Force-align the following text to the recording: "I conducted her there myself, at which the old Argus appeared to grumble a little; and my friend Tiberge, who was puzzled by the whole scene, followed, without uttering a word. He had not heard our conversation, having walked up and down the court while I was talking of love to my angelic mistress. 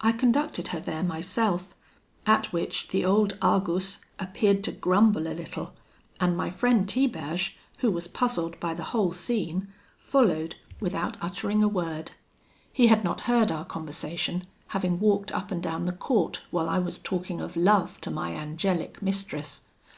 "I 0.00 0.12
conducted 0.12 0.68
her 0.68 0.80
there 0.80 1.02
myself, 1.02 1.74
at 2.24 2.50
which 2.50 2.88
the 2.88 3.04
old 3.04 3.36
Argus 3.42 3.98
appeared 4.18 4.64
to 4.64 4.72
grumble 4.72 5.26
a 5.26 5.34
little; 5.36 5.74
and 6.18 6.34
my 6.34 6.48
friend 6.48 6.88
Tiberge, 6.88 7.58
who 7.80 7.90
was 7.92 8.08
puzzled 8.08 8.58
by 8.58 8.72
the 8.72 8.84
whole 8.84 9.12
scene, 9.12 9.68
followed, 9.98 10.54
without 10.80 11.18
uttering 11.20 11.62
a 11.62 11.68
word. 11.68 12.12
He 12.72 12.86
had 12.86 13.04
not 13.04 13.20
heard 13.28 13.52
our 13.52 13.66
conversation, 13.66 14.46
having 14.68 14.98
walked 14.98 15.30
up 15.30 15.50
and 15.50 15.62
down 15.62 15.84
the 15.84 15.92
court 15.92 16.40
while 16.50 16.70
I 16.70 16.78
was 16.78 16.98
talking 16.98 17.42
of 17.42 17.54
love 17.54 18.00
to 18.00 18.10
my 18.10 18.32
angelic 18.32 19.02
mistress. 19.02 19.60